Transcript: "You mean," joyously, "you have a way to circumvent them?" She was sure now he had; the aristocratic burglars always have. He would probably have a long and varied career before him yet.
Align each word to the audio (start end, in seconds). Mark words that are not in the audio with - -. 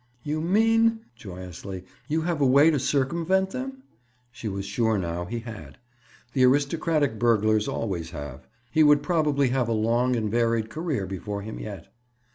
"You 0.23 0.41
mean," 0.41 1.01
joyously, 1.15 1.83
"you 2.07 2.21
have 2.23 2.41
a 2.41 2.45
way 2.47 2.71
to 2.71 2.79
circumvent 2.79 3.51
them?" 3.51 3.83
She 4.31 4.47
was 4.47 4.65
sure 4.65 4.97
now 4.97 5.25
he 5.25 5.41
had; 5.41 5.77
the 6.33 6.43
aristocratic 6.43 7.19
burglars 7.19 7.67
always 7.67 8.09
have. 8.09 8.47
He 8.71 8.81
would 8.81 9.03
probably 9.03 9.49
have 9.49 9.69
a 9.69 9.73
long 9.73 10.15
and 10.15 10.31
varied 10.31 10.71
career 10.71 11.05
before 11.05 11.43
him 11.43 11.59
yet. 11.59 11.93